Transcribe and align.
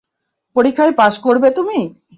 পরীক্ষায় 0.55 0.93
পাস 0.99 1.13
করবে 1.25 1.47
তুমি! 1.57 1.79